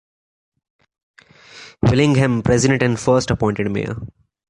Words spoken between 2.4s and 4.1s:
president and first appointed mayor.